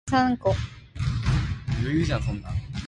[0.01, 0.01] 頭はシートを打ち、跳ね返って、再びシートに落
[2.05, 2.13] ち
[2.63, 2.71] 着く